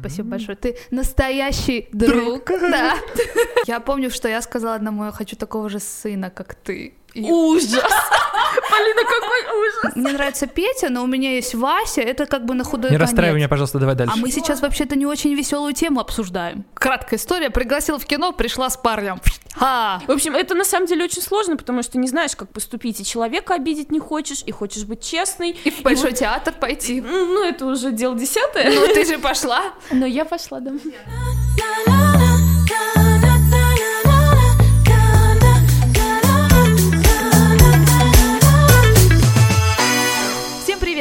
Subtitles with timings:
[0.00, 0.56] Спасибо большое.
[0.56, 2.44] Ты настоящий друг.
[2.48, 2.94] Да.
[3.66, 6.94] Я помню, что я сказала одному, я хочу такого же сына, как ты.
[7.14, 7.82] И- Ужас!
[8.76, 9.96] Полина, какой ужас!
[9.96, 13.10] Мне нравится Петя, но у меня есть Вася, это как бы на худой Не конец.
[13.10, 14.14] расстраивай меня, пожалуйста, давай дальше.
[14.14, 16.64] А мы сейчас вообще-то не очень веселую тему обсуждаем.
[16.74, 17.50] Краткая история.
[17.50, 19.20] Пригласил в кино, пришла с парнем.
[19.54, 20.02] Ха!
[20.06, 23.04] В общем, это на самом деле очень сложно, потому что не знаешь, как поступить, и
[23.04, 25.56] человека обидеть не хочешь, и хочешь быть честной.
[25.64, 27.00] И в Большой театр пойти.
[27.00, 28.70] Ну, ну, это уже дело десятое.
[28.74, 29.72] Ну, ты же пошла.
[29.90, 30.72] Но я пошла, да.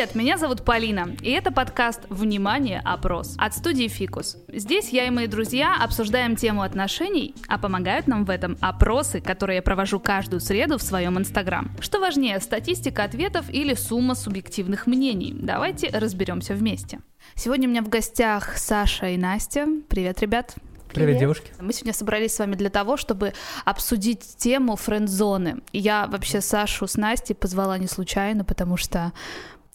[0.06, 2.80] Привет, меня зовут Полина, и это подкаст «Внимание!
[2.86, 4.38] Опрос» от студии «Фикус».
[4.50, 9.58] Здесь я и мои друзья обсуждаем тему отношений, а помогают нам в этом опросы, которые
[9.58, 11.72] я провожу каждую среду в своем инстаграм.
[11.80, 15.34] Что важнее, статистика ответов или сумма субъективных мнений?
[15.36, 17.00] Давайте разберемся вместе.
[17.34, 19.66] Сегодня у меня в гостях Саша и Настя.
[19.90, 20.56] Привет, ребят.
[20.94, 21.52] Привет, девушки.
[21.60, 23.34] Мы сегодня собрались с вами для того, чтобы
[23.66, 25.58] обсудить тему френд-зоны.
[25.74, 29.12] Я вообще Сашу с Настей позвала не случайно, потому что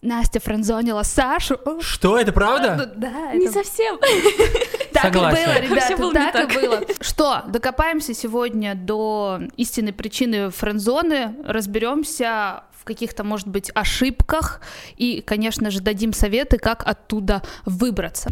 [0.01, 1.59] Настя френдзонила Сашу.
[1.79, 2.91] Что, это Ну правда?
[2.95, 3.99] Да, Не это совсем.
[4.93, 5.43] так Согласен.
[5.43, 6.51] и было, ребята, было не так, так.
[6.51, 6.81] и было.
[7.01, 14.61] Что, докопаемся сегодня до истинной причины френд-зоны, разберемся в каких-то, может быть, ошибках
[14.97, 18.31] и, конечно же, дадим советы, как оттуда выбраться.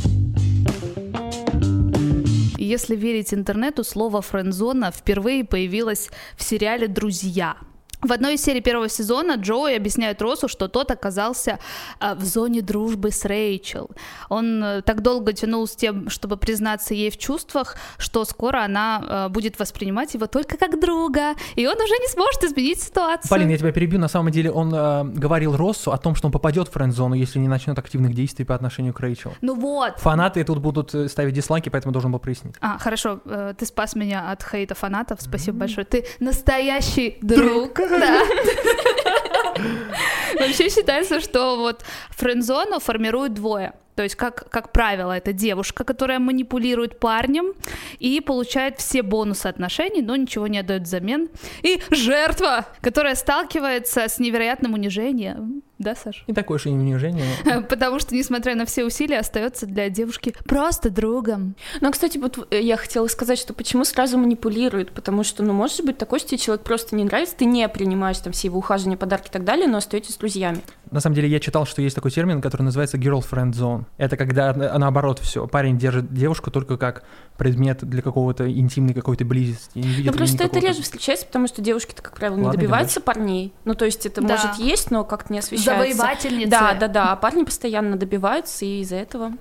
[2.58, 7.58] Если верить интернету, слово френдзона впервые появилось в сериале «Друзья».
[8.02, 11.60] В одной из серий первого сезона Джоуи объясняет Росу, что тот оказался
[12.00, 13.90] а, в зоне дружбы с Рэйчел.
[14.30, 19.28] Он э, так долго тянул с тем, чтобы признаться ей в чувствах, что скоро она
[19.28, 23.30] э, будет воспринимать его только как друга, и он уже не сможет изменить ситуацию.
[23.30, 24.00] Полин, я тебя перебью.
[24.00, 27.38] На самом деле он э, говорил Россу о том, что он попадет в френд-зону, если
[27.38, 29.34] не начнет активных действий по отношению к Рэйчел.
[29.42, 30.00] Ну вот.
[30.00, 32.56] Фанаты тут будут э, ставить дислайки, поэтому должен был прояснить.
[32.62, 35.86] А, хорошо, э, ты спас меня от хейта фанатов, спасибо большое.
[35.86, 37.89] Ты настоящий друг.
[37.90, 38.24] Да.
[40.40, 43.74] Вообще считается, что вот френдзону формируют двое.
[43.96, 47.54] То есть, как, как правило, это девушка, которая манипулирует парнем
[48.00, 51.28] и получает все бонусы отношений, но ничего не отдает взамен.
[51.64, 55.64] И жертва, которая сталкивается с невероятным унижением.
[55.80, 56.24] Да, Саша?
[56.28, 57.26] Не такое уж и унижение.
[57.70, 61.56] Потому что, несмотря на все усилия, остается для девушки просто другом.
[61.80, 65.86] Ну, кстати, вот э, я хотела сказать, что почему сразу манипулируют, потому что, ну, может
[65.86, 68.98] быть такое, что тебе человек просто не нравится, ты не принимаешь там все его ухаживания,
[68.98, 70.60] подарки и так далее, но остаетесь друзьями.
[70.92, 73.84] На самом деле я читал, что есть такой термин, который называется girlfriend zone.
[73.98, 75.48] Это когда на- наоборот все.
[75.48, 77.04] Парень держит девушку только как
[77.40, 79.80] предмет для какого-то интимной какой-то близости.
[79.80, 83.02] Не Ну, просто это реже встречается, потому что девушки-то, как правило, не Ладно, идем добиваются
[83.02, 83.54] парней.
[83.66, 84.36] Ну, то есть это Да.
[84.36, 85.96] может есть, но как-то не освещается.
[85.96, 86.50] Завоевательница.
[86.50, 87.12] Да, да, да.
[87.14, 89.32] А парни постоянно добиваются, и из-за этого.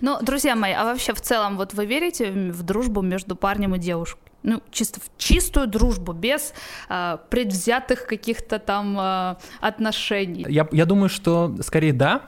[0.00, 3.78] Ну, друзья мои, а вообще в целом, вот вы верите в дружбу между парнем и
[3.78, 4.22] девушкой?
[4.44, 6.54] Ну, чисто в чистую дружбу, без
[6.88, 10.46] а, предвзятых каких-то там а, отношений.
[10.48, 12.22] Я, я думаю, что скорее да,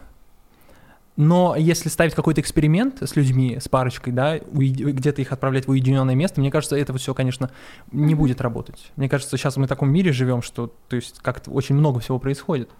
[1.16, 6.14] но если ставить какой-то эксперимент с людьми, с парочкой, да, где-то их отправлять в уединенное
[6.14, 7.50] место, мне кажется, это все, конечно,
[7.92, 8.92] не будет работать.
[8.96, 12.18] Мне кажется, сейчас мы в таком мире живем, что, то есть, как-то очень много всего
[12.18, 12.70] происходит.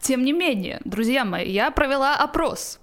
[0.00, 2.80] Тем не менее, друзья мои, я провела опрос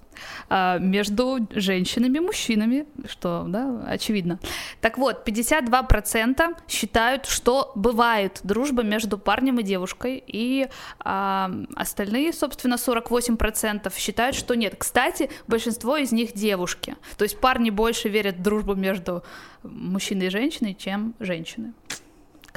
[0.50, 4.39] между женщинами и мужчинами, что, да, очевидно.
[4.81, 10.67] Так вот, 52% считают, что бывает дружба между парнем и девушкой, и
[11.00, 14.75] а, остальные, собственно, 48% считают, что нет.
[14.78, 16.95] Кстати, большинство из них девушки.
[17.17, 19.23] То есть парни больше верят в дружбу между
[19.63, 21.73] мужчиной и женщиной, чем женщины.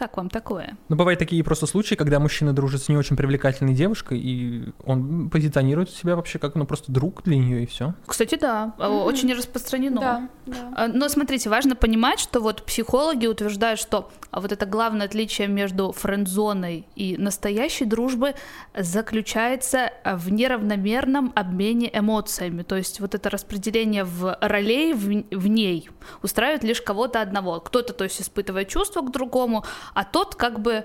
[0.01, 0.79] Как вам такое?
[0.89, 5.29] Но бывают такие просто случаи, когда мужчина дружит с не очень привлекательной девушкой, и он
[5.29, 7.93] позиционирует себя вообще как, ну, просто друг для нее, и все.
[8.07, 9.03] Кстати, да, Мгм.
[9.05, 10.01] очень распространено.
[10.01, 10.73] Да, да.
[10.75, 15.49] А, Но смотрите, важно понимать, что вот психологи утверждают, что а, вот это главное отличие
[15.49, 18.33] между френд-зоной и настоящей дружбы
[18.75, 22.63] заключается в неравномерном обмене эмоциями.
[22.63, 25.91] То есть вот это распределение в ролей в, в ней
[26.23, 27.61] устраивает лишь кого-то одного.
[27.61, 29.65] Кто-то, то есть, испытывает чувство к другому,
[29.95, 30.85] а тот как бы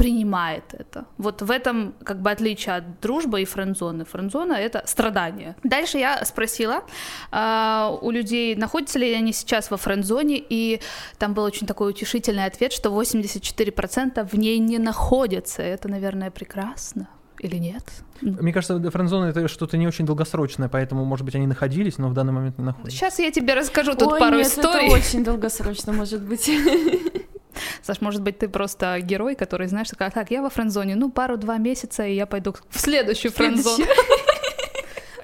[0.00, 1.04] принимает это.
[1.18, 4.06] Вот в этом как бы отличие от дружбы и френдзоны.
[4.06, 5.56] Френдзона— это страдание.
[5.62, 6.84] Дальше я спросила
[7.30, 10.80] а, у людей, находятся ли они сейчас во френдзоне, и
[11.18, 15.60] там был очень такой утешительный ответ, что 84% в ней не находятся.
[15.60, 17.06] Это, наверное, прекрасно.
[17.38, 17.84] Или нет?
[18.22, 22.14] Мне кажется, френдзона это что-то не очень долгосрочное, поэтому, может быть, они находились, но в
[22.14, 22.96] данный момент не находятся.
[22.96, 24.86] Сейчас я тебе расскажу тут Ой, пару нет, историй.
[24.86, 26.50] это очень долгосрочно может быть.
[27.82, 31.58] Саш, может быть, ты просто герой, который, знаешь, такая, так, я во френдзоне, ну, пару-два
[31.58, 33.84] месяца, и я пойду в следующую френдзону.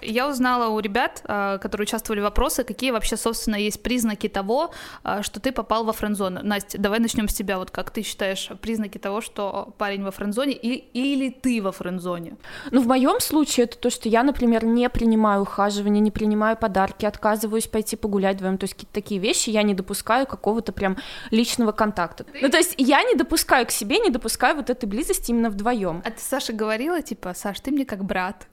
[0.03, 4.73] Я узнала у ребят, а, которые участвовали в вопросы, какие вообще, собственно, есть признаки того,
[5.03, 6.41] а, что ты попал во френдзону.
[6.43, 7.59] Настя, давай начнем с тебя.
[7.59, 12.37] Вот как ты считаешь признаки того, что парень во френдзоне и, или ты во френдзоне?
[12.71, 17.07] Ну, в моем случае это то, что я, например, не принимаю ухаживание, не принимаю подарки,
[17.07, 18.59] отказываюсь пойти погулять вдвоем.
[18.59, 20.97] То есть какие-то такие вещи я не допускаю какого-то прям
[21.31, 22.25] личного контакта.
[22.41, 26.03] Ну, то есть я не допускаю к себе, не допускаю вот этой близости именно вдвоем.
[26.05, 28.47] А ты Саша говорила, типа, Саш, ты мне как брат.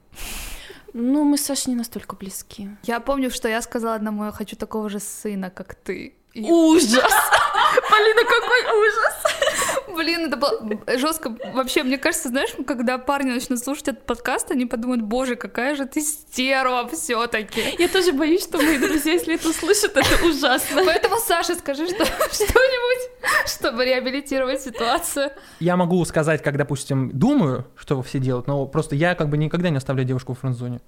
[0.94, 2.68] Ну, мы с Сашей не настолько близки.
[2.84, 6.14] Я помню, что я сказала одному, я хочу такого же сына, как ты.
[6.34, 7.02] И- Ужас!
[7.90, 9.94] Полина, какой ужас!
[9.94, 11.36] Блин, это было жестко.
[11.52, 15.86] Вообще, мне кажется, знаешь, когда парни начнут слушать этот подкаст, они подумают, боже, какая же
[15.86, 20.82] ты стерва все таки Я тоже боюсь, что мои друзья, если это услышат, это ужасно.
[20.84, 23.10] Поэтому, Саша, скажи что, что-нибудь,
[23.46, 25.30] чтобы реабилитировать ситуацию.
[25.60, 29.70] Я могу сказать, как, допустим, думаю, что все делают, но просто я как бы никогда
[29.70, 30.80] не оставляю девушку в френдзоне.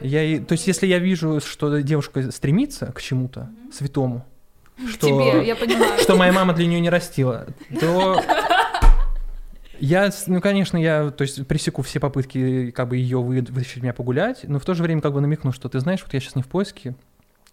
[0.00, 4.26] Я, то есть, если я вижу, что девушка стремится к чему-то святому,
[4.88, 5.98] что, Тебе, я понимаю.
[6.00, 7.46] что моя мама для нее не растила,
[7.80, 8.20] то
[9.78, 13.82] я, с- ну, конечно, я, то есть, пресеку все попытки, как бы, ее вы- вытащить
[13.82, 16.20] меня погулять, но в то же время, как бы, намекну, что ты знаешь, вот я
[16.20, 16.94] сейчас не в поиске,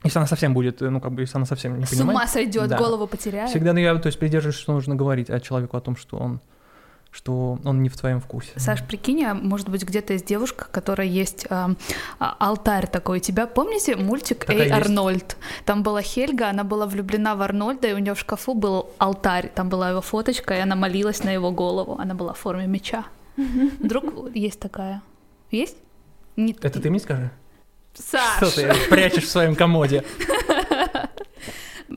[0.03, 2.67] если она совсем будет, ну, как бы, если она совсем не С понимает, ума сойдет,
[2.67, 2.77] Да.
[2.77, 3.49] голову потеряет.
[3.49, 6.41] всегда, ну, я, то есть, придерживаюсь, что нужно говорить о человеку о том, что он,
[7.11, 8.51] что он не в твоем вкусе.
[8.57, 11.75] Саш, прикинь, а может быть где-то есть девушка, которая есть а,
[12.19, 13.47] алтарь такой у тебя.
[13.47, 14.73] Помните мультик Такая Эй есть.
[14.73, 15.37] Арнольд?
[15.65, 19.51] Там была Хельга, она была влюблена в Арнольда, и у нее в шкафу был алтарь.
[19.53, 21.97] Там была его фоточка, и она молилась на его голову.
[21.99, 23.05] Она была в форме меча.
[23.35, 25.01] Вдруг есть такая?
[25.51, 25.77] Есть?
[26.35, 26.55] Не...
[26.61, 27.29] Это ты мне скажи?
[27.93, 28.37] Саш!
[28.37, 30.03] Что ты прячешь в своем комоде?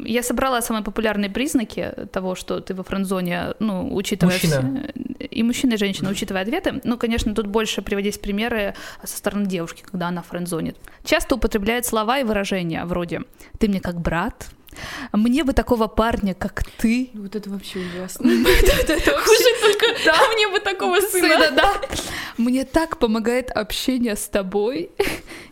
[0.04, 4.34] Я собрала самые популярные признаки того, что ты во френдзоне, ну, учитывая...
[4.34, 4.84] Мужчина.
[5.18, 6.80] все- И мужчина, и женщина, учитывая ответы.
[6.84, 8.74] Ну, конечно, тут больше приводить примеры
[9.04, 10.76] со стороны девушки, когда она френдзонит.
[11.04, 13.22] Часто употребляет слова и выражения вроде
[13.58, 14.48] «ты мне как брат»,
[15.12, 17.10] «мне бы такого парня, как ты».
[17.14, 18.26] Вот это вообще ужасно.
[18.30, 21.74] Хуже только а мне бы такого сына, да.
[22.38, 24.90] Мне так помогает общение с тобой.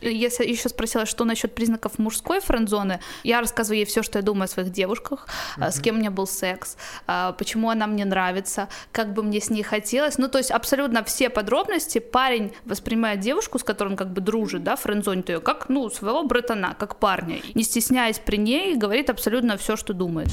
[0.00, 3.00] Я еще спросила, что насчет признаков мужской френдзоны.
[3.24, 6.10] Я рассказываю ей все, что я думаю о своих девушках, а, с кем у меня
[6.10, 6.76] был секс,
[7.06, 10.18] а, почему она мне нравится, как бы мне с ней хотелось.
[10.18, 11.98] Ну, то есть абсолютно все подробности.
[11.98, 16.22] Парень воспринимает девушку, с которой он как бы дружит, да, френдзонит ее, как, ну, своего
[16.22, 17.40] братана, как парня.
[17.54, 20.28] Не стесняясь при ней, говорит абсолютно все, что думает.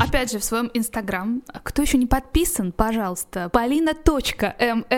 [0.00, 4.92] Опять же, в своем инстаграм, кто еще не подписан, пожалуйста, полина.ммрв.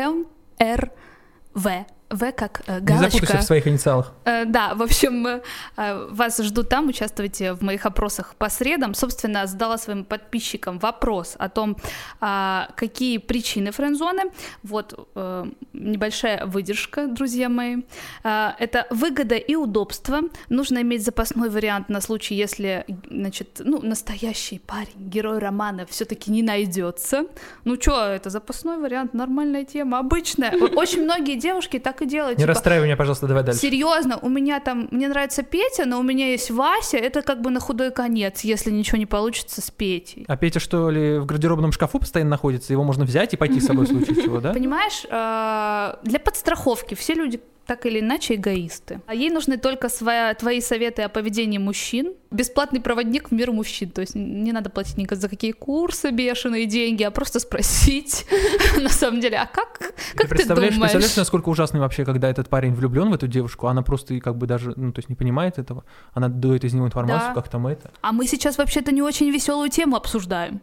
[1.54, 1.86] В
[2.18, 3.38] как э, Не запутайся галочка.
[3.38, 4.12] в своих инициалах.
[4.24, 5.40] Э, Да, в общем, э,
[5.76, 8.94] э, вас ждут там, участвуйте в моих опросах по средам.
[8.94, 11.76] Собственно, задала своим подписчикам вопрос о том,
[12.20, 14.22] а, какие причины френдзоны.
[14.62, 17.82] Вот э, небольшая выдержка, друзья мои.
[18.22, 20.20] А, Это выгода и удобство.
[20.48, 26.42] Нужно иметь запасной вариант на случай, если, значит, ну, настоящий парень, герой романа все-таки не
[26.42, 27.24] найдется.
[27.64, 30.52] Ну что, это запасной вариант, нормальная тема, обычная.
[30.76, 32.38] Очень многие девушки так и делают.
[32.38, 33.60] Не типа, расстраивай меня, пожалуйста, давай дальше.
[33.60, 37.50] Серьезно, у меня там, мне нравится Петя, но у меня есть Вася, это как бы
[37.50, 40.24] на худой конец, если ничего не получится с Петей.
[40.28, 42.72] А Петя что ли в гардеробном шкафу постоянно находится?
[42.72, 44.52] Его можно взять и пойти с собой в случае чего, да?
[44.52, 49.00] Понимаешь, э, для подстраховки все люди так или иначе эгоисты.
[49.06, 52.14] А ей нужны только своя, твои советы о поведении мужчин.
[52.30, 53.90] Бесплатный проводник в мир мужчин.
[53.90, 58.26] То есть не надо платить ни за какие курсы бешеные деньги, а просто спросить
[58.80, 60.92] на самом деле, а как, как ты представляешь, думаешь?
[60.92, 64.46] представляешь, насколько ужасно вообще, когда этот парень влюблен в эту девушку, она просто как бы
[64.46, 67.90] даже, ну, то есть не понимает этого, она дует из него информацию, как там это.
[68.00, 70.60] А мы сейчас вообще-то не очень веселую тему обсуждаем.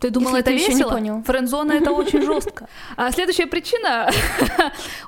[0.00, 0.90] Ты думала, это ты ещё не весело?
[0.90, 1.22] понял.
[1.22, 2.68] Френдзона это очень жестко.
[2.96, 4.10] А следующая причина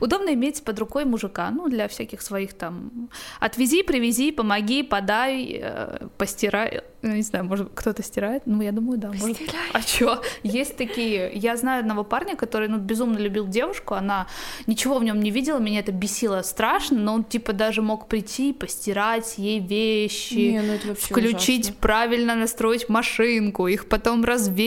[0.00, 6.06] удобно иметь под рукой мужика, ну для всяких своих там отвези, привези, помоги, подай, э,
[6.16, 6.82] постирай.
[7.02, 8.42] Ну, Не знаю, может кто-то стирает?
[8.46, 9.12] Ну я думаю, да.
[9.12, 9.38] может.
[9.72, 10.22] А чё?
[10.42, 11.30] Есть такие.
[11.34, 14.26] Я знаю одного парня, который ну безумно любил девушку, она
[14.66, 18.52] ничего в нем не видела, меня это бесило страшно, но он типа даже мог прийти,
[18.52, 21.76] постирать ей вещи Не, ну включить, ужасно.
[21.80, 24.24] правильно настроить машинку, их потом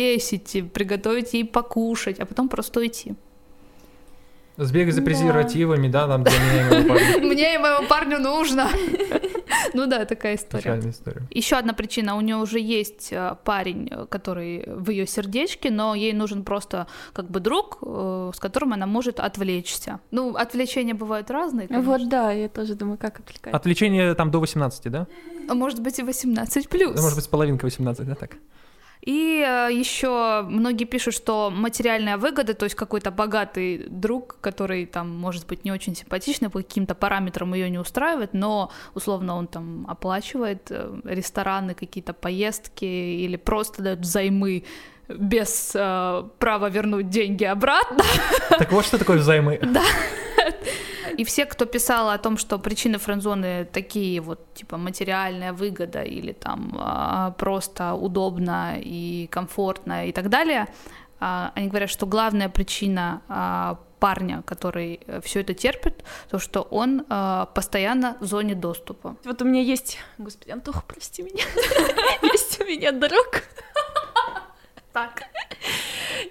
[0.10, 3.14] развесить, приготовить ей покушать, а потом просто уйти.
[4.58, 5.06] Сбегай за Да.
[5.06, 7.28] презервативами, да, там для меня и моего парня.
[7.28, 8.70] Мне и моему парню нужно.
[9.74, 10.80] Ну да, такая история.
[10.80, 11.22] История.
[11.30, 15.94] Еще одна причина, у нее уже есть э, парень, э, который в ее сердечке, но
[15.94, 20.00] ей нужен просто как бы друг, э, с которым она может отвлечься.
[20.12, 21.92] Ну, отвлечения бывают разные, конечно.
[21.92, 23.54] Вот да, я тоже думаю, как отвлекать.
[23.54, 25.08] Отвлечение там до 18, да?
[25.48, 26.96] А может быть и 18 плюс.
[26.96, 28.38] Да, может быть, с половинкой 18, да, так?
[29.02, 35.10] И э, еще многие пишут, что материальная выгода, то есть какой-то богатый друг, который там
[35.10, 39.86] может быть не очень симпатичный, по каким-то параметрам ее не устраивает, но условно он там
[39.88, 44.66] оплачивает э, рестораны, какие-то поездки или просто дает взаймы
[45.08, 48.04] без э, права вернуть деньги обратно.
[48.50, 49.60] Так вот что такое взаймы.
[49.70, 49.84] Да.
[51.20, 56.32] И все, кто писал о том, что причины френдзоны такие вот, типа материальная выгода или
[56.32, 60.68] там а, просто удобно и комфортно и так далее,
[61.20, 66.62] а, они говорят, что главная причина а, парня, который э, все это терпит, то что
[66.62, 67.04] он
[67.54, 69.18] постоянно в зоне доступа.
[69.26, 71.44] Вот у меня есть, господи, Антоха, прости меня,
[72.34, 73.44] есть у меня друг.
[74.94, 75.24] Так.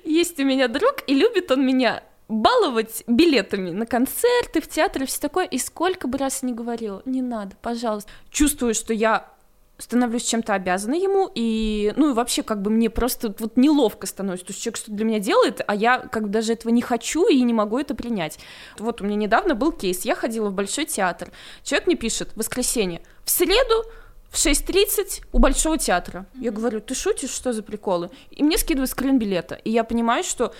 [0.04, 5.20] Есть у меня друг, и любит он меня баловать билетами на концерты, в театры, все
[5.20, 5.46] такое.
[5.46, 8.10] И сколько бы раз не говорила, не надо, пожалуйста.
[8.30, 9.30] Чувствую, что я
[9.78, 14.46] становлюсь чем-то обязанной ему, и, ну, и вообще, как бы мне просто вот неловко становится,
[14.46, 17.28] то есть человек что-то для меня делает, а я как бы даже этого не хочу
[17.28, 18.38] и не могу это принять.
[18.78, 21.30] Вот у меня недавно был кейс, я ходила в Большой театр,
[21.62, 23.84] человек мне пишет, воскресенье, в среду
[24.30, 26.26] в 6.30 у Большого театра.
[26.34, 28.10] Я говорю, ты шутишь, что за приколы?
[28.30, 30.52] И мне скидывают скрин билета, и я понимаю, что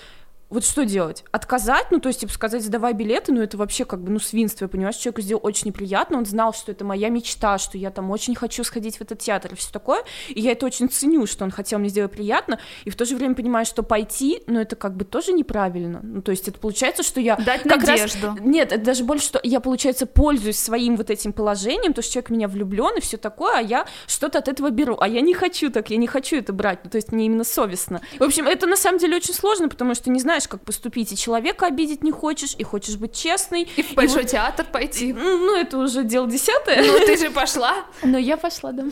[0.50, 1.25] вот что делать?
[1.31, 1.88] Отказать?
[1.90, 4.97] Ну, то есть, типа, сказать, сдавай билеты, ну, это вообще как бы, ну, свинство, понимаешь?
[4.97, 8.64] Человеку сделал очень неприятно, он знал, что это моя мечта, что я там очень хочу
[8.64, 11.78] сходить в этот театр и все такое, и я это очень ценю, что он хотел
[11.78, 15.05] мне сделать приятно, и в то же время понимаю, что пойти, ну, это как бы
[15.05, 17.37] тоже неправильно, ну, то есть, это получается, что я...
[17.37, 18.28] Дать как надежду.
[18.28, 18.40] Раз...
[18.40, 22.31] Нет, это даже больше, что я, получается, пользуюсь своим вот этим положением, то, что человек
[22.31, 25.71] меня влюблен и все такое, а я что-то от этого беру, а я не хочу
[25.71, 28.00] так, я не хочу это брать, ну, то есть, мне именно совестно.
[28.19, 31.16] В общем, это на самом деле очень сложно, потому что не знаешь, как поступить, и
[31.16, 33.68] человека обидеть не хочешь, и хочешь быть честной.
[33.76, 35.12] И в Большой и театр пойти.
[35.12, 36.85] Ну, это уже дело десятое.
[36.87, 37.75] Ну, ты же пошла.
[38.02, 38.85] Но я пошла, да.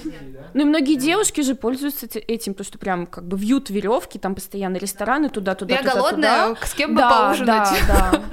[0.55, 4.35] Ну, и многие девушки же пользуются этим, то, что прям как бы вьют веревки, там
[4.35, 7.69] постоянно рестораны туда-туда, Я голодная, с кем бы да, поужинать.
[7.87, 8.23] Да, да.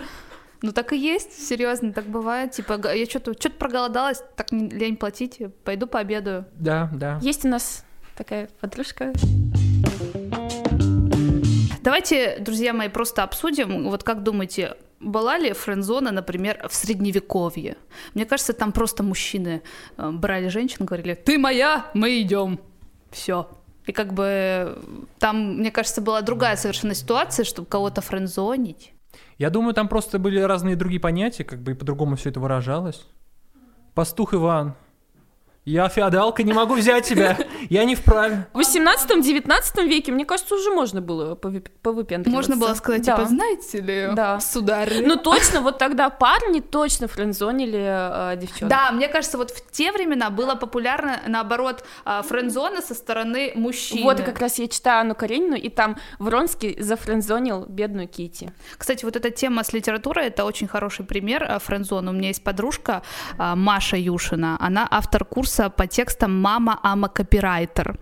[0.66, 2.52] Ну так и есть, серьезно, так бывает.
[2.52, 6.46] Типа, я что-то что проголодалась, так лень платить, пойду пообедаю.
[6.56, 7.20] Да, да.
[7.22, 7.84] Есть у нас
[8.16, 9.12] такая подружка.
[11.84, 17.76] Давайте, друзья мои, просто обсудим, вот как думаете, была ли френдзона, например, в средневековье?
[18.14, 19.62] Мне кажется, там просто мужчины
[19.98, 22.62] э, брали женщин, говорили, ты моя, мы идем,
[23.12, 23.50] все.
[23.86, 24.82] И как бы
[25.20, 28.94] там, мне кажется, была другая совершенно ситуация, чтобы кого-то френдзонить.
[29.38, 33.06] Я думаю, там просто были разные другие понятия, как бы и по-другому все это выражалось.
[33.94, 34.76] Пастух Иван,
[35.66, 37.38] я феодалка, не могу взять тебя.
[37.70, 38.48] Я не вправе.
[38.52, 42.30] В 18-19 веке, мне кажется, уже можно было повыпендриваться.
[42.30, 43.16] Можно было сказать, да.
[43.16, 44.42] типа, знаете ли, да.
[44.42, 45.04] сударь.
[45.06, 48.70] Ну точно, вот тогда парни точно френдзонили э, девчонок.
[48.70, 54.04] Да, мне кажется, вот в те времена было популярно, наоборот, э, френдзона со стороны мужчин.
[54.04, 58.52] Вот, и как раз я читаю Анну Каренину, и там Вронский зафрендзонил бедную Кити.
[58.78, 62.12] Кстати, вот эта тема с литературой, это очень хороший пример э, френдзона.
[62.12, 63.02] У меня есть подружка
[63.40, 67.98] э, Маша Юшина, она автор курса курса по текстам «Мама Ама Копирайтер».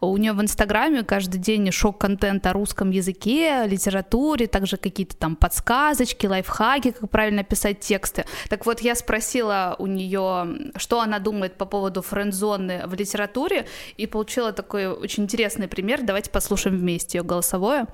[0.00, 6.26] У нее в Инстаграме каждый день шок-контент о русском языке, литературе, также какие-то там подсказочки,
[6.26, 8.24] лайфхаки, как правильно писать тексты.
[8.48, 13.66] Так вот, я спросила у нее, что она думает по поводу френдзоны в литературе,
[13.96, 16.02] и получила такой очень интересный пример.
[16.02, 17.86] Давайте послушаем вместе ее голосовое.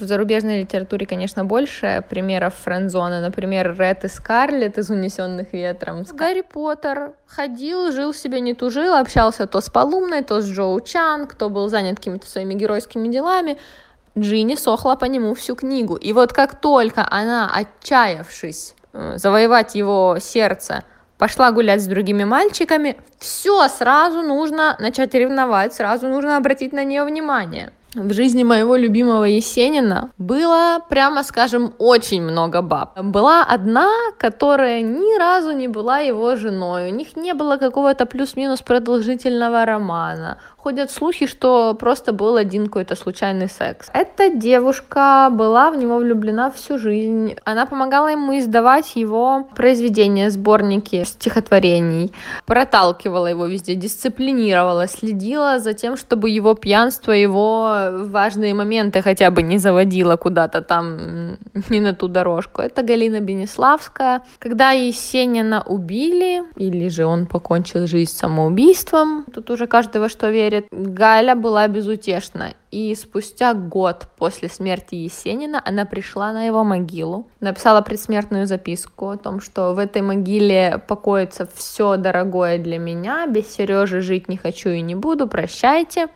[0.00, 3.20] В зарубежной литературе, конечно, больше примеров френдзона.
[3.20, 6.04] Например, Ред и Скарлетт из «Унесенных ветром».
[6.14, 11.32] Гарри Поттер ходил, жил себе, не тужил, общался то с Полумной, то с Джоу Чанг,
[11.32, 13.58] кто был занят какими-то своими геройскими делами.
[14.18, 15.96] Джинни сохла по нему всю книгу.
[15.96, 20.84] И вот как только она, отчаявшись э, завоевать его сердце,
[21.18, 27.04] пошла гулять с другими мальчиками, все, сразу нужно начать ревновать, сразу нужно обратить на нее
[27.04, 33.00] внимание в жизни моего любимого Есенина было, прямо скажем, очень много баб.
[33.02, 38.62] Была одна, которая ни разу не была его женой, у них не было какого-то плюс-минус
[38.62, 43.88] продолжительного романа ходят слухи, что просто был один какой-то случайный секс.
[43.94, 47.34] Эта девушка была в него влюблена всю жизнь.
[47.44, 52.12] Она помогала ему издавать его произведения, сборники стихотворений,
[52.44, 59.42] проталкивала его везде, дисциплинировала, следила за тем, чтобы его пьянство, его важные моменты хотя бы
[59.42, 61.38] не заводило куда-то там
[61.70, 62.60] не на ту дорожку.
[62.60, 64.22] Это Галина Бенеславская.
[64.38, 70.66] Когда Есенина убили, или же он покончил жизнь самоубийством, тут уже каждого что верит, верит,
[70.70, 72.54] Галя была безутешна.
[72.70, 79.16] И спустя год после смерти Есенина она пришла на его могилу, написала предсмертную записку о
[79.16, 84.70] том, что в этой могиле покоится все дорогое для меня, без Сережи жить не хочу
[84.70, 86.08] и не буду, прощайте.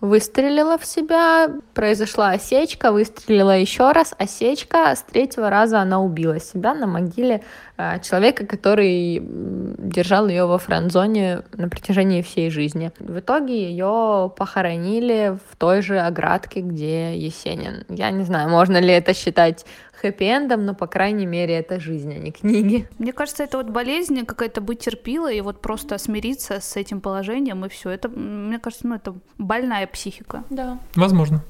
[0.00, 6.74] Выстрелила в себя, произошла осечка, выстрелила еще раз, осечка, с третьего раза она убила себя
[6.74, 7.42] на могиле
[7.76, 12.92] э, человека, который держал ее во френдзоне на протяжении всей жизни.
[12.98, 17.84] В итоге ее похоронили в той же оградке, где Есенин.
[17.88, 19.66] Я не знаю, можно ли это считать
[20.02, 22.88] хэппи-эндом, но, по крайней мере, это жизнь, а не книги.
[22.98, 27.64] Мне кажется, это вот болезнь какая-то быть терпилой и вот просто смириться с этим положением,
[27.64, 27.90] и все.
[27.90, 30.44] Это, мне кажется, ну, это больная психика.
[30.50, 30.78] Да.
[30.94, 31.42] Возможно.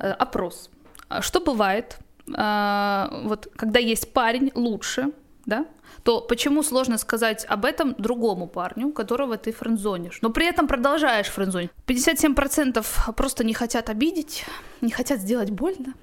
[0.00, 0.70] Э, опрос.
[1.20, 1.98] Что бывает,
[2.36, 5.12] э, вот, когда есть парень лучше,
[5.48, 5.64] да,
[6.02, 11.28] то почему сложно сказать об этом другому парню, которого ты френдзонишь, но при этом продолжаешь
[11.28, 11.70] френдзонить?
[11.86, 12.84] 57%
[13.16, 14.44] просто не хотят обидеть,
[14.82, 15.94] не хотят сделать больно,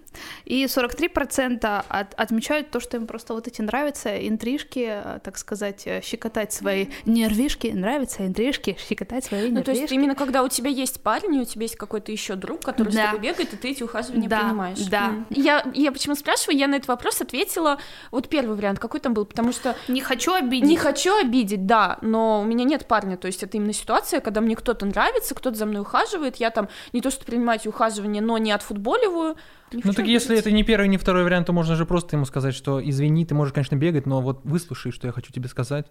[0.45, 5.83] и 43% от, отмечают то, что им просто вот эти нравятся интрижки, э, так сказать,
[5.85, 9.57] э, щекотать свои нервишки, нравятся интрижки, щекотать свои нервишки.
[9.57, 12.35] Ну, то есть именно когда у тебя есть парень, и у тебя есть какой-то еще
[12.35, 13.03] друг, который да.
[13.03, 14.79] с тобой бегает, и ты эти ухаживания да, принимаешь.
[14.89, 15.09] Да.
[15.09, 15.25] Mm.
[15.29, 17.79] Я, я почему спрашиваю, я на этот вопрос ответила,
[18.11, 19.75] вот первый вариант, какой там был, потому что...
[19.87, 20.67] Не хочу обидеть.
[20.67, 24.41] Не хочу обидеть, да, но у меня нет парня, то есть это именно ситуация, когда
[24.41, 28.21] мне кто-то нравится, кто-то за мной ухаживает, я там не то что принимаю эти ухаживания,
[28.21, 29.35] но не отфутболиваю,
[29.83, 32.55] ну так если это не первый, не второй вариант, то можно же просто ему сказать,
[32.55, 35.87] что извини, ты можешь, конечно, бегать, но вот выслушай, что я хочу тебе сказать.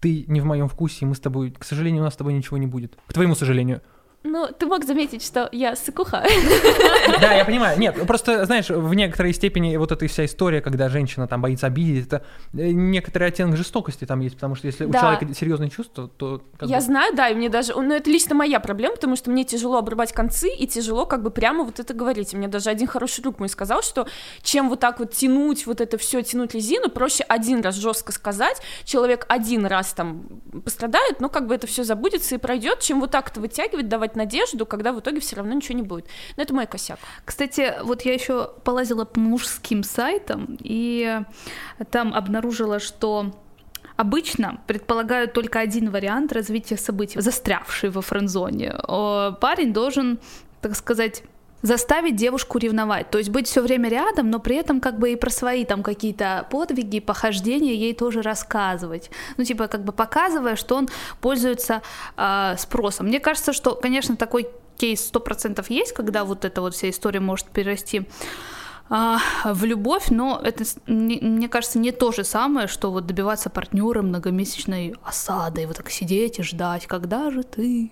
[0.00, 2.32] Ты не в моем вкусе, и мы с тобой, к сожалению, у нас с тобой
[2.32, 2.96] ничего не будет.
[3.06, 3.82] К твоему сожалению.
[4.24, 6.24] Ну, ты мог заметить, что я сыкуха.
[7.20, 7.78] Да, я понимаю.
[7.78, 12.06] Нет, просто, знаешь, в некоторой степени вот эта вся история, когда женщина там боится обидеть,
[12.06, 14.98] это э, некоторый оттенок жестокости там есть, потому что если да.
[14.98, 16.42] у человека серьезные чувства, то...
[16.60, 16.82] Я бы...
[16.82, 17.74] знаю, да, и мне даже...
[17.74, 21.30] Ну, это лично моя проблема, потому что мне тяжело обрывать концы, и тяжело как бы
[21.30, 22.34] прямо вот это говорить.
[22.34, 24.06] И мне даже один хороший друг мой сказал, что
[24.42, 28.60] чем вот так вот тянуть вот это все, тянуть резину, проще один раз жестко сказать,
[28.84, 30.26] человек один раз там
[30.64, 34.07] пострадает, но как бы это все забудется и пройдет, чем вот так это вытягивать, давать
[34.16, 36.06] надежду, когда в итоге все равно ничего не будет.
[36.36, 36.98] Но это мой косяк.
[37.24, 41.20] Кстати, вот я еще полазила по мужским сайтам, и
[41.90, 43.32] там обнаружила, что
[43.96, 48.76] Обычно предполагают только один вариант развития событий, застрявший во френдзоне.
[49.40, 50.20] Парень должен,
[50.60, 51.24] так сказать,
[51.62, 55.16] заставить девушку ревновать, то есть быть все время рядом, но при этом как бы и
[55.16, 60.76] про свои там какие-то подвиги, похождения ей тоже рассказывать, ну типа как бы показывая, что
[60.76, 60.88] он
[61.20, 61.82] пользуется
[62.16, 63.06] э, спросом.
[63.06, 67.20] Мне кажется, что, конечно, такой кейс сто процентов есть, когда вот эта вот вся история
[67.20, 68.06] может перерасти
[68.90, 74.00] а, в любовь, но это, мне кажется, не то же самое, что вот добиваться партнера
[74.00, 77.90] многомесячной осадой, вот так сидеть и ждать, когда же ты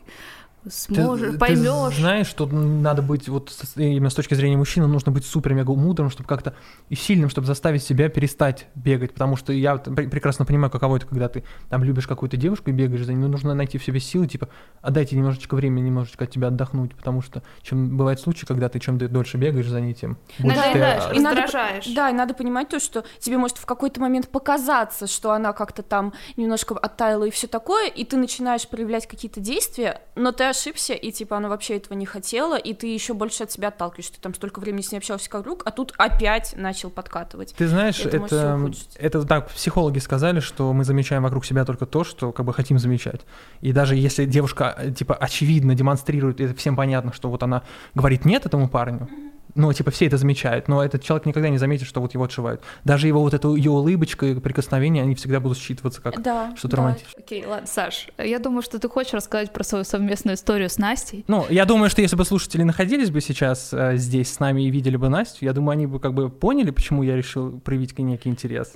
[0.68, 1.94] сможешь, ты, поймешь.
[1.94, 6.11] Ты знаешь, что надо быть, вот именно с точки зрения мужчины, нужно быть супер-мега мудрым,
[6.11, 6.55] чтобы как-то
[6.88, 11.29] и сильным, чтобы заставить себя перестать бегать, потому что я прекрасно понимаю, каково это, когда
[11.29, 14.26] ты там любишь какую-то девушку и бегаешь за ней, но нужно найти в себе силы,
[14.26, 14.48] типа,
[14.81, 18.98] отдайте немножечко времени, немножечко от тебя отдохнуть, потому что чем бывает случай, когда ты чем
[18.98, 20.81] дольше бегаешь за ней, тем больше ты...
[20.81, 21.20] А, и.
[21.20, 21.46] Надо,
[21.94, 25.83] да, и надо понимать то, что тебе может в какой-то момент показаться, что она как-то
[25.83, 30.94] там немножко оттаяла и все такое, и ты начинаешь проявлять какие-то действия, но ты ошибся,
[30.94, 34.20] и типа она вообще этого не хотела, и ты еще больше от себя отталкиваешь, ты
[34.20, 37.54] там столько времени с ней общался как друг, а тут опять начал подкатывать.
[37.56, 42.04] Ты знаешь, это, это, это так психологи сказали, что мы замечаем вокруг себя только то,
[42.04, 43.20] что как бы хотим замечать.
[43.60, 47.62] И даже если девушка типа очевидно демонстрирует, это всем понятно, что вот она
[47.94, 49.08] говорит нет этому парню,
[49.56, 52.60] ну, типа, все это замечают, но этот человек никогда не заметит, что вот его отшивают.
[52.84, 56.76] Даже его вот эту ее улыбочка и прикосновение, они всегда будут считываться как да, что-то
[56.76, 56.82] да.
[56.82, 57.14] романтичное.
[57.18, 61.24] Окей, ладно, Саш, я думаю, что ты хочешь рассказать про свою совместную историю с Настей.
[61.26, 64.70] Ну, я думаю, что если бы слушатели находились бы сейчас э, здесь с нами и
[64.70, 68.28] видели бы Настю, я думаю, они бы как бы поняли, почему я решил проявить некий
[68.28, 68.72] интерес.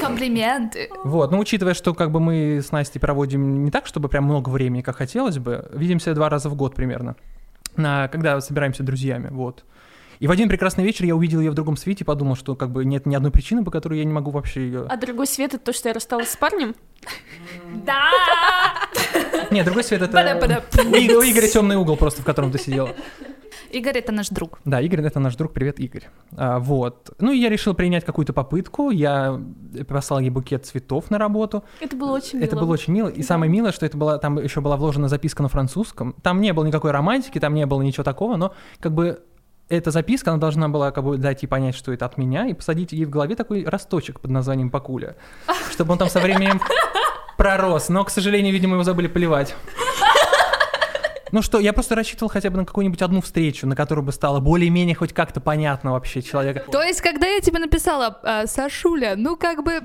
[0.00, 0.90] Комплименты.
[1.04, 4.48] Вот, но учитывая, что как бы мы с Настей проводим не так, чтобы прям много
[4.48, 7.16] времени, как хотелось бы, видимся два раза в год примерно,
[7.76, 9.64] на, когда собираемся друзьями, вот.
[10.20, 12.70] И в один прекрасный вечер я увидел ее в другом свете и подумал, что как
[12.70, 14.86] бы нет ни одной причины, по которой я не могу вообще ее...
[14.88, 16.74] А другой свет— это то, что я рассталась с парнем?
[17.84, 18.10] Да!
[19.50, 22.90] Нет, другой свет— это у Игоря темный угол просто, в котором ты сидела.
[23.70, 24.60] Игорь это наш друг.
[24.64, 25.52] Да, Игорь это наш друг.
[25.52, 26.08] Привет, Игорь.
[26.36, 27.14] А, вот.
[27.18, 28.90] Ну и я решил принять какую-то попытку.
[28.90, 29.40] Я
[29.86, 31.64] послал ей букет цветов на работу.
[31.80, 32.46] Это было очень мило.
[32.46, 33.08] Это было очень мило.
[33.08, 33.26] И да.
[33.26, 36.14] самое милое, что это была там еще была вложена записка на французском.
[36.22, 39.22] Там не было никакой романтики, там не было ничего такого, но как бы
[39.68, 42.54] эта записка, она должна была как бы дать ей понять, что это от меня, и
[42.54, 45.16] посадить ей в голове такой росточек под названием Пакуля,
[45.70, 46.60] чтобы он там со временем
[47.36, 49.54] пророс, но, к сожалению, видимо, его забыли поливать.
[51.30, 54.40] Ну что, я просто рассчитывал хотя бы на какую-нибудь одну встречу, на которую бы стало
[54.40, 56.64] более-менее хоть как-то понятно вообще человека.
[56.70, 59.82] То есть, когда я тебе написала, э, Сашуля, ну как бы...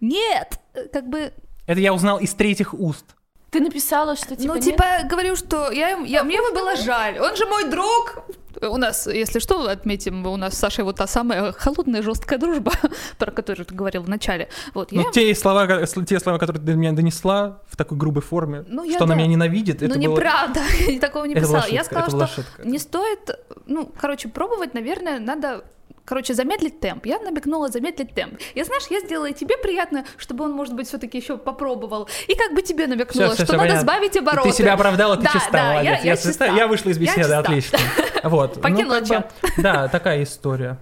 [0.00, 0.58] Нет,
[0.92, 1.32] как бы...
[1.66, 3.04] Это я узнал из третьих уст.
[3.52, 4.64] Ты написала, что типа ну, нет?
[4.64, 7.18] типа, говорю, что я, ему- я, мне его было жаль.
[7.18, 8.24] Он же мой друг.
[8.62, 12.72] У нас, если что, отметим, у нас с Сашей вот та самая холодная, жесткая дружба,
[13.18, 14.48] про которую ты говорил в начале.
[14.72, 15.02] Вот, я...
[15.02, 18.94] Ну, те слова, те слова, которые ты мне донесла в такой грубой форме, Ну, я
[18.94, 19.18] что она да.
[19.20, 20.02] меня ненавидит, ну, это было...
[20.02, 21.74] неправда, я такого не это была писала.
[21.74, 22.62] Я сказала, это была что шутка.
[22.66, 25.64] не стоит, ну, короче, пробовать, наверное, надо
[26.04, 27.06] Короче, замедлить темп.
[27.06, 28.38] Я намекнула замедлить темп.
[28.54, 32.08] Я, знаешь, я сделала и тебе приятно, чтобы он, может быть, все-таки еще попробовал.
[32.26, 33.80] И как бы тебе намекнула, Всё, всё, что всё, надо понятно.
[33.82, 34.50] сбавить обороты.
[34.50, 35.98] Ты себя оправдала, ты Да, чиста, да, молодец.
[36.02, 36.46] я- я чиста, чиста.
[36.46, 37.78] я вышла из Я беседы, отлично.
[38.24, 38.56] Вот.
[38.56, 39.24] ну, Покинула как бы.
[39.58, 40.76] Да, такая история.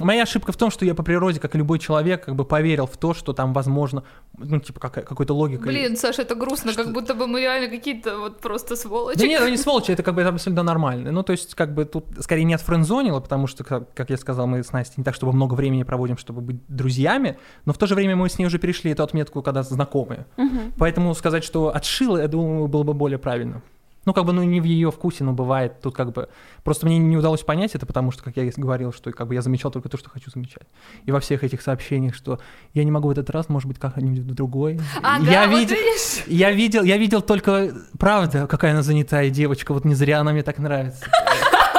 [0.00, 2.86] Моя ошибка в том, что я по природе, как и любой человек, как бы поверил
[2.86, 4.02] в то, что там возможно,
[4.38, 5.62] ну, типа, какая- какой-то логика.
[5.66, 9.18] Блин, Саша, это грустно, как будто бы мы реально какие-то вот просто сволочи.
[9.18, 11.10] Да нет, ну не сволочи, это как бы это абсолютно нормально.
[11.12, 14.46] Ну, то есть, как бы тут скорее не отфрендзонило, потому что, как, как я сказал,
[14.46, 17.86] мы с Настей не так, чтобы много времени проводим, чтобы быть друзьями, но в то
[17.86, 20.26] же время мы с ней уже перешли эту отметку, когда знакомые.
[20.36, 20.72] Мгм.
[20.78, 23.62] Поэтому сказать, что отшила, я думаю, было бы более правильно.
[24.06, 25.80] Ну, как бы, ну, не в ее вкусе, но бывает.
[25.82, 26.30] Тут как бы...
[26.64, 29.34] Просто мне не удалось понять это, потому что, как я и говорил, что как бы
[29.34, 30.66] я замечал только то, что хочу замечать.
[31.04, 32.40] И во всех этих сообщениях, что
[32.72, 34.80] я не могу в этот раз, может быть, как-нибудь в другой.
[35.02, 36.24] Ага, я вот видел, видишь?
[36.28, 40.42] я видел, я видел только, правда, какая она занятая девочка, вот не зря она мне
[40.42, 41.04] так нравится.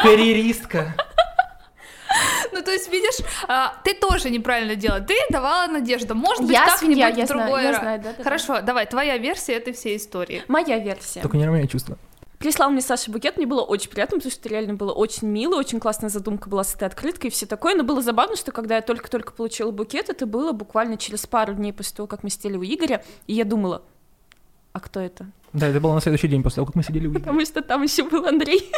[0.03, 0.93] Карьеристка.
[2.53, 4.99] Ну, то есть, видишь, а, ты тоже неправильно делала.
[4.99, 6.13] Ты давала надежду.
[6.13, 8.23] Может быть, Я как-нибудь в я знаю, другой я знаю, да-да-да.
[8.23, 10.43] Хорошо, давай, твоя версия этой всей истории.
[10.47, 11.21] Моя версия.
[11.21, 11.97] Только не равняй чувства.
[12.41, 15.57] Прислал мне Саша букет, мне было очень приятно, потому что это реально было очень мило,
[15.57, 18.77] очень классная задумка была с этой открыткой и все такое, но было забавно, что когда
[18.77, 22.57] я только-только получила букет, это было буквально через пару дней после того, как мы сидели
[22.57, 23.83] у Игоря, и я думала,
[24.73, 25.27] а кто это?
[25.53, 27.19] Да, это было на следующий день после того, как мы сидели у Игоря.
[27.19, 28.59] Потому что там еще был Андрей.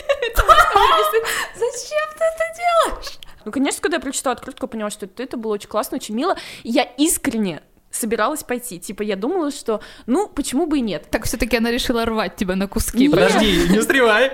[1.55, 3.19] Зачем ты это делаешь?
[3.45, 6.35] Ну, конечно, когда я прочитала открытку, поняла, что это, было очень классно, очень мило.
[6.63, 7.61] Я искренне
[7.93, 8.79] собиралась пойти.
[8.79, 11.05] Типа, я думала, что, ну, почему бы и нет.
[11.09, 13.07] Так все-таки она решила рвать тебя на куски.
[13.07, 13.11] Нет.
[13.11, 14.31] Подожди, не встревай.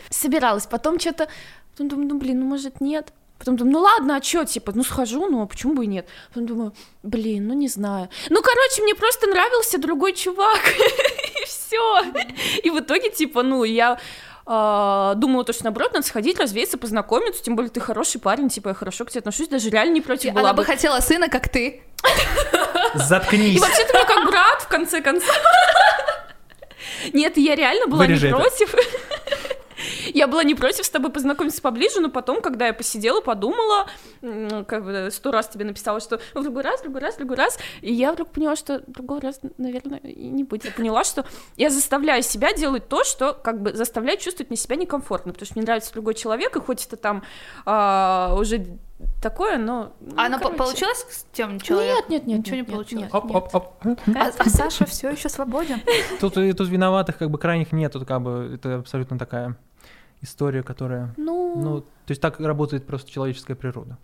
[0.10, 1.28] Собиралась, потом что-то...
[1.72, 3.12] Потом думаю, ну, блин, ну, может, нет.
[3.38, 6.08] Потом думаю, ну ладно, а чё, типа, ну схожу, ну а почему бы и нет?
[6.30, 6.72] Потом думаю,
[7.04, 8.08] блин, ну не знаю.
[8.30, 10.60] Ну, короче, мне просто нравился другой чувак,
[11.40, 12.02] и все.
[12.64, 14.00] И в итоге, типа, ну, я
[14.44, 18.70] а, думала, то, что наоборот, надо сходить, развеяться, познакомиться, тем более ты хороший парень, типа,
[18.70, 20.64] я хорошо к тебе отношусь, даже реально не против была Она бы.
[20.64, 21.82] хотела сына, как ты.
[22.94, 23.60] И Заткнись.
[23.60, 25.36] вообще ты мне как брат, в конце концов.
[27.12, 28.74] Нет, я реально была Вырежи не против.
[30.14, 33.88] Я была не против с тобой познакомиться поближе, но потом, когда я посидела, подумала,
[34.20, 37.92] как бы сто раз тебе написала, что в другой раз, другой раз, другой раз, и
[37.92, 40.64] я вдруг поняла, что в другой раз, наверное, и не будет.
[40.64, 41.24] Я поняла, что
[41.56, 45.54] я заставляю себя делать то, что как бы заставляет чувствовать мне себя некомфортно, потому что
[45.56, 47.22] мне нравится другой человек, и хоть это там
[47.64, 48.66] а, уже
[49.22, 49.92] такое, но...
[50.00, 50.58] ну, А она по- короче.
[50.58, 52.04] получилась с тем человеком?
[52.08, 52.38] Нет, нет, нет.
[52.38, 53.04] Ничего не нет, нет, получилось.
[53.04, 53.36] нет, Оп, нет.
[53.36, 53.74] оп, оп.
[54.16, 55.80] А, а Саша все еще свободен.
[56.20, 59.56] Тут, тут виноватых как бы крайних нет, тут как бы это абсолютно такая
[60.20, 63.98] история, которая, Ну, ну, то есть так работает просто человеческая природа.